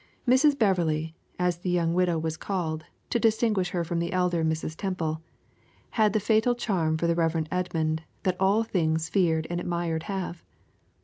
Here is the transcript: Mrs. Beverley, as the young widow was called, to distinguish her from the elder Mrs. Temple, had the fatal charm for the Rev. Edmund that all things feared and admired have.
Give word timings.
Mrs. 0.27 0.57
Beverley, 0.57 1.13
as 1.37 1.57
the 1.59 1.69
young 1.69 1.93
widow 1.93 2.17
was 2.17 2.35
called, 2.35 2.85
to 3.11 3.19
distinguish 3.19 3.69
her 3.69 3.83
from 3.83 3.99
the 3.99 4.13
elder 4.13 4.43
Mrs. 4.43 4.75
Temple, 4.75 5.21
had 5.91 6.13
the 6.13 6.19
fatal 6.19 6.55
charm 6.55 6.97
for 6.97 7.05
the 7.05 7.13
Rev. 7.13 7.45
Edmund 7.51 8.01
that 8.23 8.35
all 8.39 8.63
things 8.63 9.09
feared 9.09 9.45
and 9.51 9.59
admired 9.59 10.01
have. 10.09 10.43